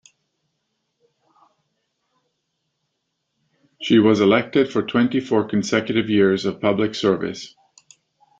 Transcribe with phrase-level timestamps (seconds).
[3.83, 7.53] She was elected for twenty-four consecutive years of public service.